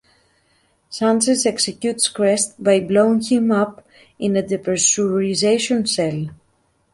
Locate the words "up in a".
3.51-4.41